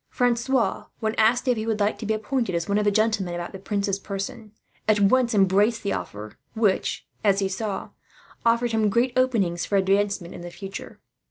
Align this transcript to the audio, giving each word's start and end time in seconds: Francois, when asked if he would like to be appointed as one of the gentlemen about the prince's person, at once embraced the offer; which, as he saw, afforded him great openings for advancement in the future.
Francois, 0.09 0.85
when 0.99 1.13
asked 1.13 1.47
if 1.47 1.55
he 1.57 1.67
would 1.67 1.79
like 1.79 1.99
to 1.99 2.07
be 2.07 2.13
appointed 2.15 2.55
as 2.55 2.67
one 2.67 2.79
of 2.79 2.85
the 2.85 2.89
gentlemen 2.89 3.35
about 3.35 3.51
the 3.51 3.59
prince's 3.59 3.99
person, 3.99 4.51
at 4.87 4.99
once 4.99 5.35
embraced 5.35 5.83
the 5.83 5.93
offer; 5.93 6.39
which, 6.55 7.05
as 7.23 7.37
he 7.37 7.47
saw, 7.47 7.91
afforded 8.43 8.73
him 8.73 8.89
great 8.89 9.13
openings 9.15 9.63
for 9.63 9.77
advancement 9.77 10.33
in 10.33 10.41
the 10.41 10.49
future. 10.49 10.99